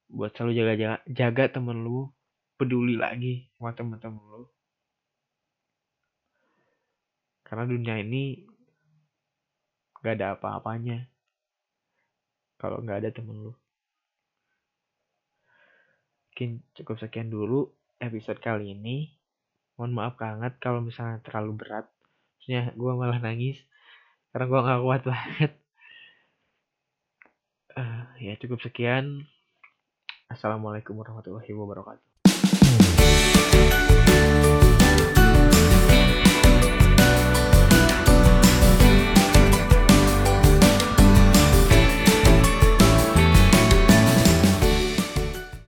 buat 0.10 0.34
selalu 0.34 0.54
jaga 0.58 0.74
jaga 0.74 0.98
jaga 1.06 1.44
temen 1.58 1.86
lu 1.86 2.10
peduli 2.58 2.98
lagi 2.98 3.46
sama 3.58 3.78
teman-teman 3.78 4.26
lo 4.26 4.50
karena 7.46 7.66
dunia 7.66 7.96
ini 8.02 8.46
gak 10.04 10.16
ada 10.20 10.36
apa-apanya. 10.36 11.08
Kalau 12.60 12.84
nggak 12.84 13.00
ada 13.00 13.10
temen 13.16 13.40
lu. 13.40 13.54
Mungkin 16.28 16.60
cukup 16.76 17.00
sekian 17.00 17.32
dulu 17.32 17.72
episode 18.04 18.44
kali 18.44 18.76
ini. 18.76 19.16
Mohon 19.80 19.96
maaf 19.96 20.16
banget 20.20 20.60
kalau 20.60 20.84
misalnya 20.84 21.24
terlalu 21.24 21.56
berat. 21.56 21.88
Maksudnya 22.36 22.76
gue 22.76 22.92
malah 23.00 23.20
nangis. 23.24 23.60
Karena 24.36 24.46
gue 24.52 24.60
nggak 24.60 24.82
kuat 24.84 25.02
banget. 25.08 25.52
Uh, 27.80 28.04
ya 28.20 28.36
cukup 28.36 28.60
sekian. 28.60 29.24
Assalamualaikum 30.28 31.00
warahmatullahi 31.00 31.56
wabarakatuh 31.56 32.09